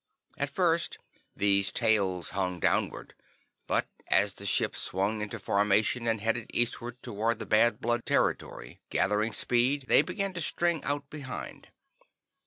[0.35, 0.97] At first
[1.37, 3.13] these "tails" hung downward,
[3.67, 8.81] but as the ships swung into formation and headed eastward toward the Bad Blood territory,
[8.89, 11.67] gathering speed, they began to string out behind.